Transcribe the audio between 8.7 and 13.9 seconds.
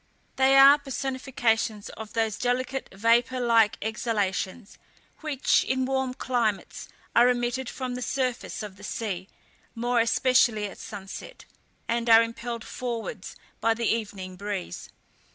the sea, more especially at sunset, and are impelled forwards by the